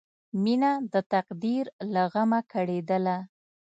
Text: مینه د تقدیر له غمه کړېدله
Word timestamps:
مینه 0.43 0.71
د 0.93 0.95
تقدیر 1.13 1.65
له 1.93 2.03
غمه 2.13 2.39
کړېدله 2.51 3.17